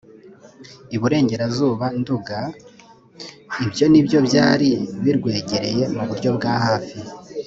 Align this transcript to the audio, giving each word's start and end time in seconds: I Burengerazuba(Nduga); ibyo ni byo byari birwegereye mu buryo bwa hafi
I 0.95 0.97
Burengerazuba(Nduga); 1.01 2.39
ibyo 3.65 3.85
ni 3.91 4.01
byo 4.05 4.19
byari 4.27 4.69
birwegereye 5.03 5.83
mu 5.95 6.03
buryo 6.09 6.29
bwa 6.37 6.53
hafi 6.65 6.97